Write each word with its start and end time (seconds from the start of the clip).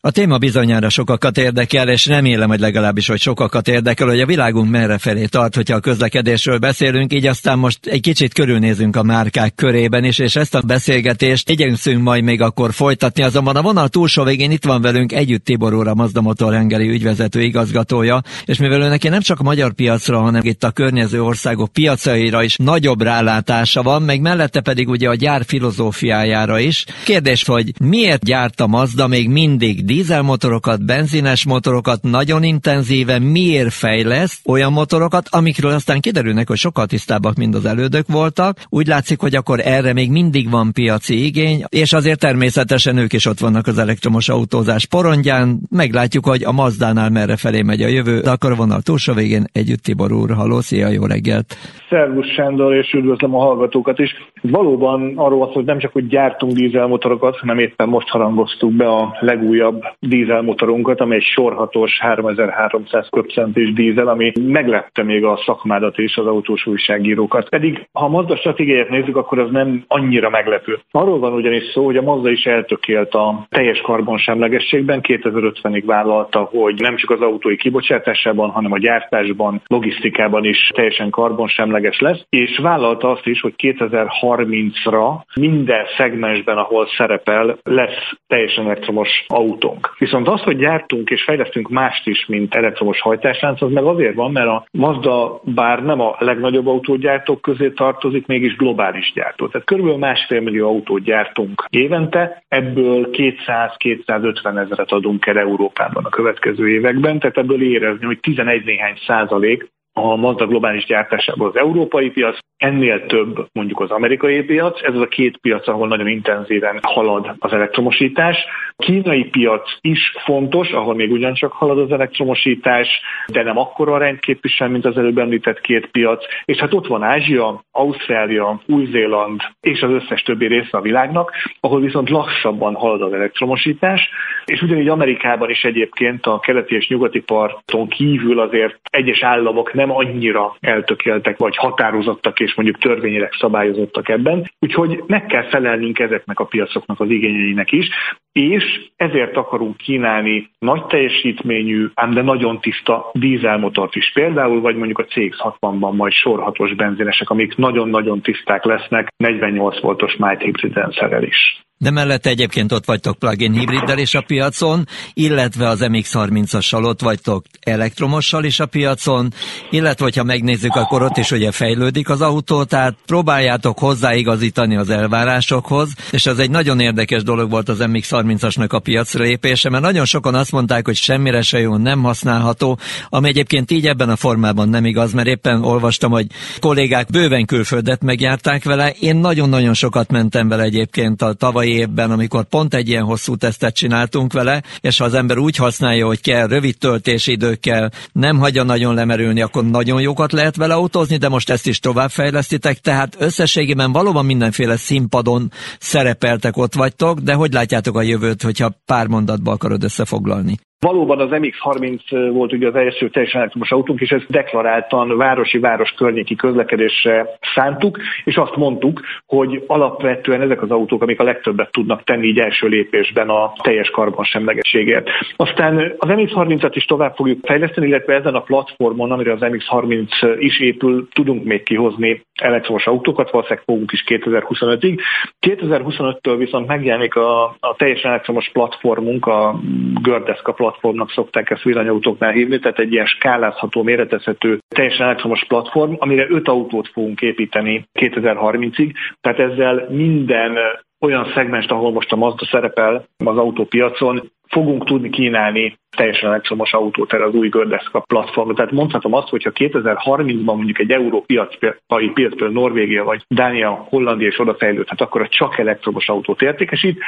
A 0.00 0.10
téma 0.10 0.38
bizonyára 0.38 0.88
sokakat 0.88 1.38
érdekel, 1.38 1.88
és 1.88 2.06
remélem, 2.06 2.48
hogy 2.48 2.60
legalábbis, 2.60 3.06
hogy 3.06 3.20
sokakat 3.20 3.68
érdekel, 3.68 4.06
hogy 4.06 4.20
a 4.20 4.26
világunk 4.26 4.70
merre 4.70 4.98
felé 4.98 5.24
tart, 5.24 5.54
hogyha 5.54 5.76
a 5.76 5.80
közlekedésről 5.80 6.58
beszélünk, 6.58 7.12
így 7.12 7.26
aztán 7.26 7.58
most 7.58 7.86
egy 7.86 8.00
kicsit 8.00 8.32
körülnézünk 8.32 8.96
a 8.96 9.02
márkák 9.02 9.54
körében 9.54 10.04
is, 10.04 10.18
és 10.18 10.36
ezt 10.36 10.54
a 10.54 10.60
beszélgetést 10.60 11.50
igyekszünk 11.50 12.02
majd 12.02 12.24
még 12.24 12.40
akkor 12.40 12.72
folytatni, 12.72 13.22
azonban 13.22 13.56
a 13.56 13.62
vonal 13.62 13.88
túlsó 13.88 14.24
végén 14.24 14.50
itt 14.50 14.64
van 14.64 14.80
velünk 14.80 15.12
együtt 15.12 15.44
Tibor 15.44 15.74
úr, 15.74 15.88
a 15.88 15.94
Mazda 15.94 16.20
Motor 16.20 16.52
Hengeri 16.54 16.88
ügyvezető 16.88 17.40
igazgatója, 17.40 18.22
és 18.44 18.58
mivel 18.58 18.82
ő 18.82 18.88
neki 18.88 19.08
nem 19.08 19.20
csak 19.20 19.40
a 19.40 19.42
magyar 19.42 19.72
piacra, 19.72 20.20
hanem 20.20 20.44
itt 20.44 20.64
a 20.64 20.70
környező 20.70 21.22
országok 21.22 21.72
piacaira 21.72 22.42
is 22.42 22.56
nagyobb 22.56 23.02
rálátása 23.02 23.82
van, 23.82 24.02
meg 24.02 24.20
mellette 24.20 24.60
pedig 24.60 24.88
ugye 24.88 25.08
a 25.08 25.14
gyár 25.14 25.44
filozófiájára 25.46 26.58
is. 26.58 26.84
Kérdés, 27.04 27.44
hogy 27.44 27.72
miért 27.80 28.24
gyárt 28.24 28.66
Mazda 28.66 29.06
még 29.06 29.28
mindig 29.28 29.86
dízelmotorokat, 29.88 30.84
benzines 30.84 31.46
motorokat 31.46 32.02
nagyon 32.02 32.42
intenzíven, 32.42 33.22
miért 33.22 33.72
fejleszt 33.72 34.48
olyan 34.48 34.72
motorokat, 34.72 35.26
amikről 35.30 35.72
aztán 35.72 36.00
kiderülnek, 36.00 36.48
hogy 36.48 36.56
sokkal 36.56 36.86
tisztábbak, 36.86 37.34
mint 37.36 37.54
az 37.54 37.66
elődök 37.66 38.06
voltak. 38.06 38.56
Úgy 38.68 38.86
látszik, 38.86 39.20
hogy 39.20 39.34
akkor 39.34 39.60
erre 39.64 39.92
még 39.92 40.10
mindig 40.10 40.50
van 40.50 40.72
piaci 40.72 41.24
igény, 41.24 41.64
és 41.68 41.92
azért 41.92 42.20
természetesen 42.20 42.96
ők 42.96 43.12
is 43.12 43.26
ott 43.26 43.38
vannak 43.38 43.66
az 43.66 43.78
elektromos 43.78 44.28
autózás 44.28 44.86
porondján. 44.86 45.60
Meglátjuk, 45.70 46.26
hogy 46.26 46.42
a 46.44 46.52
Mazdánál 46.52 47.10
merre 47.10 47.36
felé 47.36 47.62
megy 47.62 47.82
a 47.82 47.88
jövő, 47.88 48.20
de 48.20 48.30
akkor 48.30 48.56
van 48.56 48.70
a 48.70 48.80
túlsó 48.80 49.12
végén 49.12 49.44
együtt 49.52 49.82
Tibor 49.82 50.12
úr. 50.12 50.30
Halló, 50.30 50.60
szia, 50.60 50.88
jó 50.88 51.04
reggelt! 51.06 51.56
Szervusz 51.90 52.32
Sándor, 52.36 52.74
és 52.74 52.92
üdvözlöm 52.92 53.34
a 53.34 53.38
hallgatókat 53.38 53.98
is. 53.98 54.10
Valóban 54.42 55.12
arról 55.16 55.38
van 55.38 55.48
hogy 55.52 55.64
nem 55.64 55.78
csak, 55.78 55.92
hogy 55.92 56.06
gyártunk 56.06 56.52
dízelmotorokat, 56.52 57.38
hanem 57.38 57.58
éppen 57.58 57.88
most 57.88 58.08
harangoztuk 58.08 58.72
be 58.72 58.88
a 58.88 59.16
legújabb 59.20 59.77
dízelmotorunkat, 59.98 61.00
ami 61.00 61.14
egy 61.14 61.22
sorhatós 61.22 61.98
3300 62.00 63.08
köbcentis 63.10 63.72
dízel, 63.72 64.08
ami 64.08 64.32
meglepte 64.40 65.02
még 65.02 65.24
a 65.24 65.40
szakmádat 65.44 65.98
és 65.98 66.16
az 66.16 66.26
autós 66.26 66.66
újságírókat. 66.66 67.48
Pedig 67.48 67.88
ha 67.92 68.04
a 68.04 68.08
Mazda 68.08 68.36
stratégiáját 68.36 68.88
nézzük, 68.88 69.16
akkor 69.16 69.38
az 69.38 69.50
nem 69.50 69.84
annyira 69.88 70.30
meglepő. 70.30 70.78
Arról 70.90 71.18
van 71.18 71.32
ugyanis 71.32 71.64
szó, 71.72 71.84
hogy 71.84 71.96
a 71.96 72.02
Mazda 72.02 72.30
is 72.30 72.44
eltökélt 72.44 73.14
a 73.14 73.46
teljes 73.48 73.80
karbonsemlegességben, 73.80 75.00
2050-ig 75.02 75.82
vállalta, 75.86 76.40
hogy 76.40 76.80
nem 76.80 76.96
csak 76.96 77.10
az 77.10 77.20
autói 77.20 77.56
kibocsátásában, 77.56 78.50
hanem 78.50 78.72
a 78.72 78.78
gyártásban, 78.78 79.62
logisztikában 79.66 80.44
is 80.44 80.70
teljesen 80.74 81.10
karbonsemleges 81.10 81.98
lesz, 82.00 82.24
és 82.28 82.58
vállalta 82.58 83.10
azt 83.10 83.26
is, 83.26 83.40
hogy 83.40 83.54
2030-ra 83.58 85.20
minden 85.34 85.84
szegmensben, 85.96 86.56
ahol 86.56 86.86
szerepel, 86.96 87.58
lesz 87.62 88.12
teljesen 88.26 88.64
elektromos 88.64 89.24
autónk. 89.68 89.94
Viszont 89.98 90.28
az, 90.28 90.40
hogy 90.42 90.56
gyártunk 90.56 91.10
és 91.10 91.22
fejlesztünk 91.22 91.68
mást 91.68 92.06
is, 92.06 92.26
mint 92.26 92.54
elektromos 92.54 93.00
hajtáslánc, 93.00 93.62
az 93.62 93.70
meg 93.70 93.84
azért 93.84 94.14
van, 94.14 94.32
mert 94.32 94.46
a 94.46 94.66
Mazda 94.70 95.40
bár 95.44 95.82
nem 95.82 96.00
a 96.00 96.16
legnagyobb 96.18 96.66
autógyártók 96.66 97.40
közé 97.40 97.70
tartozik, 97.70 98.26
mégis 98.26 98.56
globális 98.56 99.12
gyártó. 99.14 99.48
Tehát 99.48 99.66
körülbelül 99.66 99.98
másfél 99.98 100.40
millió 100.40 100.68
autót 100.68 101.02
gyártunk 101.02 101.64
évente, 101.70 102.42
ebből 102.48 103.08
200-250 103.12 104.58
ezeret 104.58 104.92
adunk 104.92 105.26
el 105.26 105.38
Európában 105.38 106.04
a 106.04 106.08
következő 106.08 106.68
években, 106.68 107.18
tehát 107.18 107.38
ebből 107.38 107.62
érezni, 107.62 108.06
hogy 108.06 108.20
11 108.20 108.64
néhány 108.64 108.94
százalék 109.06 109.70
a 109.92 110.16
Mazda 110.16 110.46
globális 110.46 110.84
gyártásából 110.84 111.48
az 111.48 111.56
európai 111.56 112.10
piac, 112.10 112.38
ennél 112.58 113.06
több 113.06 113.48
mondjuk 113.52 113.80
az 113.80 113.90
amerikai 113.90 114.42
piac, 114.42 114.82
ez 114.82 114.94
az 114.94 115.00
a 115.00 115.08
két 115.08 115.36
piac, 115.36 115.68
ahol 115.68 115.88
nagyon 115.88 116.08
intenzíven 116.08 116.78
halad 116.82 117.34
az 117.38 117.52
elektromosítás. 117.52 118.36
A 118.76 118.84
kínai 118.84 119.24
piac 119.24 119.70
is 119.80 120.12
fontos, 120.24 120.70
ahol 120.70 120.94
még 120.94 121.10
ugyancsak 121.10 121.52
halad 121.52 121.78
az 121.78 121.92
elektromosítás, 121.92 122.88
de 123.26 123.42
nem 123.42 123.58
akkora 123.58 123.92
arányt 123.92 124.20
képvisel, 124.20 124.68
mint 124.68 124.84
az 124.84 124.96
előbb 124.96 125.18
említett 125.18 125.60
két 125.60 125.86
piac. 125.86 126.24
És 126.44 126.56
hát 126.56 126.74
ott 126.74 126.86
van 126.86 127.02
Ázsia, 127.02 127.62
Ausztrália, 127.70 128.60
Új-Zéland 128.66 129.40
és 129.60 129.82
az 129.82 129.90
összes 129.90 130.22
többi 130.22 130.46
része 130.46 130.76
a 130.78 130.80
világnak, 130.80 131.32
ahol 131.60 131.80
viszont 131.80 132.10
lassabban 132.10 132.74
halad 132.74 133.02
az 133.02 133.12
elektromosítás, 133.12 134.10
és 134.44 134.62
ugyanígy 134.62 134.88
Amerikában 134.88 135.50
is 135.50 135.62
egyébként 135.62 136.26
a 136.26 136.38
keleti 136.38 136.74
és 136.74 136.88
nyugati 136.88 137.20
parton 137.20 137.88
kívül 137.88 138.40
azért 138.40 138.78
egyes 138.90 139.22
államok 139.22 139.72
nem 139.72 139.90
annyira 139.90 140.56
eltökéltek 140.60 141.38
vagy 141.38 141.56
határozottak 141.56 142.40
mondjuk 142.54 142.78
törvényileg 142.78 143.32
szabályozottak 143.38 144.08
ebben. 144.08 144.50
Úgyhogy 144.58 145.02
meg 145.06 145.26
kell 145.26 145.48
felelnünk 145.48 145.98
ezeknek 145.98 146.40
a 146.40 146.44
piacoknak 146.44 147.00
az 147.00 147.10
igényeinek 147.10 147.72
is, 147.72 147.88
és 148.32 148.90
ezért 148.96 149.36
akarunk 149.36 149.76
kínálni 149.76 150.50
nagy 150.58 150.84
teljesítményű, 150.84 151.86
ám 151.94 152.14
de 152.14 152.22
nagyon 152.22 152.60
tiszta 152.60 153.10
dízelmotort 153.12 153.94
is 153.94 154.12
például, 154.14 154.60
vagy 154.60 154.76
mondjuk 154.76 154.98
a 154.98 155.04
CX-60-ban 155.04 155.96
majd 155.96 156.12
sorhatós 156.12 156.74
benzinesek, 156.74 157.30
amik 157.30 157.56
nagyon-nagyon 157.56 158.20
tiszták 158.20 158.64
lesznek 158.64 159.08
48 159.16 159.80
voltos 159.80 160.16
mild 160.16 160.40
hibrid 160.40 160.76
is 161.20 161.66
de 161.78 161.90
mellette 161.90 162.30
egyébként 162.30 162.72
ott 162.72 162.84
vagytok 162.84 163.18
plug-in 163.18 163.52
hibriddel 163.52 163.98
is 163.98 164.14
a 164.14 164.20
piacon, 164.26 164.88
illetve 165.14 165.68
az 165.68 165.78
MX-30-assal 165.82 166.84
ott 166.84 167.00
vagytok 167.00 167.44
elektromossal 167.60 168.44
is 168.44 168.60
a 168.60 168.66
piacon, 168.66 169.32
illetve 169.70 170.04
hogyha 170.04 170.24
megnézzük, 170.24 170.74
akkor 170.74 171.02
ott 171.02 171.16
is 171.16 171.30
ugye 171.30 171.50
fejlődik 171.50 172.08
az 172.08 172.20
autó, 172.20 172.64
tehát 172.64 172.96
próbáljátok 173.06 173.78
hozzáigazítani 173.78 174.76
az 174.76 174.90
elvárásokhoz, 174.90 175.92
és 176.10 176.26
ez 176.26 176.38
egy 176.38 176.50
nagyon 176.50 176.80
érdekes 176.80 177.22
dolog 177.22 177.50
volt 177.50 177.68
az 177.68 177.78
MX-30-asnak 177.80 178.68
a 178.68 178.78
piacra 178.78 179.24
lépése, 179.24 179.70
mert 179.70 179.82
nagyon 179.82 180.04
sokan 180.04 180.34
azt 180.34 180.52
mondták, 180.52 180.86
hogy 180.86 180.96
semmire 180.96 181.42
se 181.42 181.58
jó, 181.58 181.76
nem 181.76 182.02
használható, 182.02 182.78
ami 183.08 183.28
egyébként 183.28 183.70
így 183.70 183.86
ebben 183.86 184.10
a 184.10 184.16
formában 184.16 184.68
nem 184.68 184.84
igaz, 184.84 185.12
mert 185.12 185.28
éppen 185.28 185.64
olvastam, 185.64 186.10
hogy 186.10 186.26
kollégák 186.60 187.06
bőven 187.10 187.44
külföldet 187.44 188.02
megjárták 188.02 188.64
vele, 188.64 188.92
én 189.00 189.16
nagyon-nagyon 189.16 189.74
sokat 189.74 190.10
mentem 190.10 190.48
vele 190.48 190.62
egyébként 190.62 191.22
a 191.22 191.32
tavaly 191.32 191.67
tavalyi 191.68 191.86
évben, 191.86 192.10
amikor 192.10 192.44
pont 192.44 192.74
egy 192.74 192.88
ilyen 192.88 193.04
hosszú 193.04 193.36
tesztet 193.36 193.74
csináltunk 193.74 194.32
vele, 194.32 194.62
és 194.80 194.98
ha 194.98 195.04
az 195.04 195.14
ember 195.14 195.38
úgy 195.38 195.56
használja, 195.56 196.06
hogy 196.06 196.20
kell 196.20 196.46
rövid 196.46 196.78
töltési 196.78 197.32
időkkel, 197.32 197.90
nem 198.12 198.38
hagyja 198.38 198.62
nagyon 198.62 198.94
lemerülni, 198.94 199.40
akkor 199.40 199.64
nagyon 199.64 200.00
jókat 200.00 200.32
lehet 200.32 200.56
vele 200.56 200.74
autózni, 200.74 201.16
de 201.16 201.28
most 201.28 201.50
ezt 201.50 201.66
is 201.66 201.78
továbbfejlesztitek, 201.78 202.78
tehát 202.78 203.16
összességében 203.18 203.92
valóban 203.92 204.24
mindenféle 204.24 204.76
színpadon 204.76 205.52
szerepeltek, 205.78 206.56
ott 206.56 206.74
vagytok, 206.74 207.18
de 207.18 207.34
hogy 207.34 207.52
látjátok 207.52 207.96
a 207.96 208.02
jövőt, 208.02 208.42
hogyha 208.42 208.74
pár 208.84 209.06
mondatba 209.06 209.52
akarod 209.52 209.84
összefoglalni? 209.84 210.58
Valóban 210.80 211.20
az 211.20 211.28
MX-30 211.30 212.28
volt 212.32 212.52
ugye 212.52 212.68
az 212.68 212.74
első 212.74 213.08
teljesen 213.08 213.40
elektromos 213.40 213.70
autónk, 213.70 214.00
és 214.00 214.10
ezt 214.10 214.30
deklaráltan 214.30 215.16
városi-város 215.16 215.90
környéki 215.90 216.34
közlekedésre 216.34 217.26
szántuk, 217.54 217.98
és 218.24 218.36
azt 218.36 218.56
mondtuk, 218.56 219.00
hogy 219.26 219.64
alapvetően 219.66 220.40
ezek 220.40 220.62
az 220.62 220.70
autók, 220.70 221.02
amik 221.02 221.20
a 221.20 221.24
legtöbbet 221.24 221.72
tudnak 221.72 222.04
tenni 222.04 222.26
így 222.26 222.38
első 222.38 222.66
lépésben 222.68 223.28
a 223.28 223.52
teljes 223.62 223.90
karbonsemlegességért. 223.90 225.08
Aztán 225.36 225.94
az 225.98 226.08
MX-30-at 226.08 226.72
is 226.74 226.84
tovább 226.84 227.14
fogjuk 227.14 227.46
fejleszteni, 227.46 227.86
illetve 227.86 228.14
ezen 228.14 228.34
a 228.34 228.40
platformon, 228.40 229.12
amire 229.12 229.32
az 229.32 229.40
MX-30 229.40 230.36
is 230.38 230.60
épül, 230.60 231.08
tudunk 231.12 231.44
még 231.44 231.62
kihozni 231.62 232.22
elektromos 232.34 232.86
autókat, 232.86 233.30
valószínűleg 233.30 233.64
fogunk 233.64 233.92
is 233.92 234.04
2025-ig. 234.06 234.98
2025-től 235.46 236.34
viszont 236.38 236.66
megjelenik 236.66 237.14
a, 237.14 237.44
a 237.44 237.74
teljesen 237.76 238.10
elektromos 238.10 238.50
platformunk, 238.52 239.26
a 239.26 239.60
Gördeszka 240.02 240.52
platform, 240.52 240.66
platformnak 240.68 241.10
szokták 241.10 241.50
ezt 241.50 241.62
villanyautóknál 241.62 242.32
hívni, 242.32 242.58
tehát 242.58 242.78
egy 242.78 242.92
ilyen 242.92 243.06
skálázható, 243.06 243.82
méretezhető, 243.82 244.58
teljesen 244.68 245.06
elektromos 245.06 245.44
platform, 245.48 245.94
amire 245.98 246.26
öt 246.28 246.48
autót 246.48 246.88
fogunk 246.88 247.20
építeni 247.20 247.84
2030-ig, 248.00 248.92
tehát 249.20 249.38
ezzel 249.38 249.86
minden 249.90 250.56
olyan 251.00 251.32
szegmest, 251.34 251.70
ahol 251.70 251.92
most 251.92 252.12
a 252.12 252.16
Mazda 252.16 252.46
szerepel 252.46 253.04
az 253.24 253.36
autópiacon, 253.36 254.30
fogunk 254.48 254.84
tudni 254.84 255.10
kínálni 255.10 255.76
teljesen 255.96 256.28
elektromos 256.28 256.72
autót 256.72 257.12
erre 257.12 257.24
az 257.24 257.34
új 257.34 257.48
Gördeszka 257.48 258.00
platformra. 258.00 258.54
Tehát 258.54 258.72
mondhatom 258.72 259.12
azt, 259.12 259.28
hogyha 259.28 259.50
2030-ban 259.54 260.44
mondjuk 260.44 260.78
egy 260.78 260.90
euró 260.90 261.22
piac, 261.26 261.58
piac 261.96 262.14
például 262.14 262.50
Norvégia 262.50 263.04
vagy 263.04 263.24
Dánia, 263.28 263.70
Hollandia 263.70 264.28
és 264.28 264.38
odafejlődhet, 264.38 265.00
akkor 265.00 265.20
a 265.20 265.28
csak 265.28 265.58
elektromos 265.58 266.08
autót 266.08 266.42
értékesít, 266.42 266.98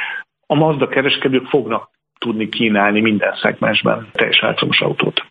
a 0.45 0.55
Mazda 0.55 0.87
kereskedők 0.87 1.45
fognak 1.45 1.89
tudni 2.25 2.49
kínálni 2.49 3.01
minden 3.01 3.35
szegmensben 3.41 4.07
teljesen 4.11 4.45
elektromos 4.45 4.81
autót. 4.81 5.30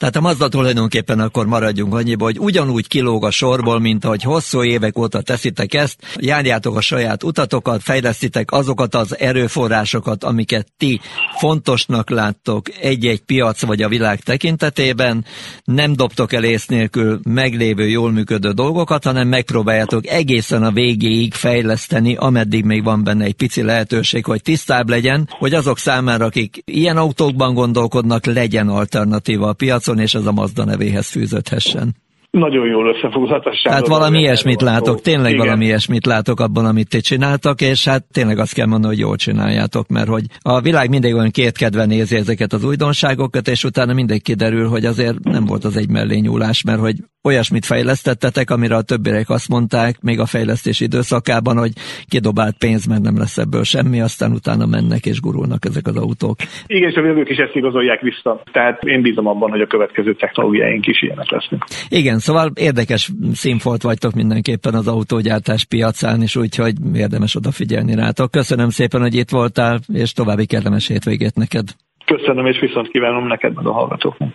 Tehát 0.00 0.16
a 0.16 0.20
Mazda 0.20 0.48
tulajdonképpen 0.48 1.20
akkor 1.20 1.46
maradjunk 1.46 1.94
annyiba, 1.94 2.24
hogy 2.24 2.38
ugyanúgy 2.38 2.88
kilóg 2.88 3.24
a 3.24 3.30
sorból, 3.30 3.80
mint 3.80 4.04
ahogy 4.04 4.22
hosszú 4.22 4.62
évek 4.62 4.98
óta 4.98 5.20
teszitek 5.20 5.74
ezt, 5.74 5.96
járjátok 6.16 6.76
a 6.76 6.80
saját 6.80 7.22
utatokat, 7.22 7.82
fejlesztitek 7.82 8.52
azokat 8.52 8.94
az 8.94 9.18
erőforrásokat, 9.18 10.24
amiket 10.24 10.66
ti 10.76 11.00
fontosnak 11.38 12.10
láttok 12.10 12.66
egy-egy 12.80 13.20
piac 13.20 13.64
vagy 13.64 13.82
a 13.82 13.88
világ 13.88 14.20
tekintetében, 14.20 15.24
nem 15.64 15.92
dobtok 15.92 16.32
el 16.32 16.44
ész 16.44 16.66
nélkül 16.66 17.20
meglévő, 17.22 17.88
jól 17.88 18.10
működő 18.10 18.50
dolgokat, 18.50 19.04
hanem 19.04 19.28
megpróbáljátok 19.28 20.06
egészen 20.06 20.62
a 20.62 20.72
végéig 20.72 21.34
fejleszteni, 21.34 22.16
ameddig 22.16 22.64
még 22.64 22.84
van 22.84 23.04
benne 23.04 23.24
egy 23.24 23.34
pici 23.34 23.62
lehetőség, 23.62 24.24
hogy 24.24 24.42
tisztább 24.42 24.88
legyen, 24.88 25.28
hogy 25.38 25.54
azok 25.54 25.78
számára, 25.78 26.24
akik 26.24 26.62
ilyen 26.64 26.96
autókban 26.96 27.54
gondolkodnak, 27.54 28.26
legyen 28.26 28.68
alternatíva 28.68 29.48
a 29.48 29.52
és 29.98 30.14
ez 30.14 30.26
a 30.26 30.32
Mazda 30.32 30.64
nevéhez 30.64 31.08
fűződhessen. 31.08 31.94
Nagyon 32.30 32.66
jól 32.66 32.94
összefoglaltad. 32.94 33.54
Hát 33.62 33.86
valami 33.86 34.18
ilyesmit 34.18 34.60
látok, 34.60 35.00
tényleg 35.00 35.32
Igen. 35.32 35.44
valami 35.44 35.64
ilyesmit 35.64 36.06
látok 36.06 36.40
abban, 36.40 36.64
amit 36.64 36.88
ti 36.88 37.00
csináltak, 37.00 37.60
és 37.60 37.84
hát 37.84 38.04
tényleg 38.12 38.38
azt 38.38 38.54
kell 38.54 38.66
mondani, 38.66 38.94
hogy 38.94 39.02
jól 39.02 39.16
csináljátok, 39.16 39.88
mert 39.88 40.08
hogy 40.08 40.24
a 40.40 40.60
világ 40.60 40.88
mindig 40.88 41.14
olyan 41.14 41.30
kétkedve 41.30 41.84
nézi 41.84 42.16
ezeket 42.16 42.52
az 42.52 42.64
újdonságokat, 42.64 43.48
és 43.48 43.64
utána 43.64 43.92
mindig 43.92 44.22
kiderül, 44.22 44.68
hogy 44.68 44.84
azért 44.84 45.18
nem 45.22 45.44
volt 45.44 45.64
az 45.64 45.76
egy 45.76 45.90
mellényúlás, 45.90 46.62
mert 46.62 46.80
hogy 46.80 46.94
olyasmit 47.22 47.64
fejlesztettetek, 47.64 48.50
amire 48.50 48.76
a 48.76 48.82
többiek 48.82 49.28
azt 49.28 49.48
mondták, 49.48 50.00
még 50.02 50.20
a 50.20 50.26
fejlesztési 50.26 50.84
időszakában, 50.84 51.58
hogy 51.58 51.72
kidobált 52.08 52.58
pénz, 52.58 52.86
mert 52.86 53.02
nem 53.02 53.18
lesz 53.18 53.38
ebből 53.38 53.64
semmi, 53.64 54.00
aztán 54.00 54.32
utána 54.32 54.66
mennek 54.66 55.06
és 55.06 55.20
gurulnak 55.20 55.64
ezek 55.64 55.86
az 55.86 55.96
autók. 55.96 56.36
Igen, 56.66 56.90
és 56.90 56.96
a 56.96 57.04
jövők 57.04 57.28
is 57.30 57.36
ezt 57.36 57.54
igazolják 57.54 58.00
vissza. 58.00 58.42
Tehát 58.52 58.82
én 58.82 59.02
bízom 59.02 59.26
abban, 59.26 59.50
hogy 59.50 59.60
a 59.60 59.66
következő 59.66 60.14
technológiáink 60.14 60.86
is 60.86 61.02
ilyenek 61.02 61.30
lesznek. 61.30 61.62
Igen, 61.88 62.18
szóval 62.20 62.50
érdekes 62.54 63.10
színfolt 63.32 63.82
vagytok 63.82 64.12
mindenképpen 64.14 64.74
az 64.74 64.88
autógyártás 64.88 65.64
piacán 65.64 66.22
is, 66.22 66.36
úgyhogy 66.36 66.74
érdemes 66.94 67.34
odafigyelni 67.34 67.94
rátok. 67.94 68.30
Köszönöm 68.30 68.68
szépen, 68.68 69.00
hogy 69.00 69.14
itt 69.14 69.30
voltál, 69.30 69.78
és 69.92 70.12
további 70.12 70.46
kellemes 70.46 70.88
hétvégét 70.88 71.34
neked. 71.34 71.68
Köszönöm, 72.04 72.46
és 72.46 72.60
viszont 72.60 72.88
kívánom 72.88 73.26
neked 73.26 73.54
meg 73.54 73.66
a 73.66 73.72
hallgatóknak. 73.72 74.34